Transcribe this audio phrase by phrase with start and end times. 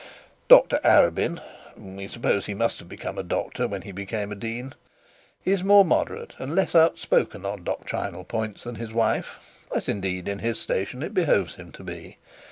[0.47, 1.39] Dr Arabin
[1.77, 4.73] (we suppose he must have become a doctor when he became a dean)
[5.45, 10.39] is more moderate and less outspoken on doctrinal points than his wife, as indeed in
[10.39, 12.17] his station it behoves him to be.